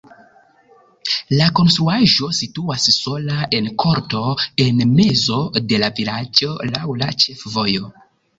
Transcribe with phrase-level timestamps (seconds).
[1.39, 4.23] La konstruaĵo situas sola en korto
[4.65, 7.93] en mezo de la vilaĝo laŭ la ĉefvojo.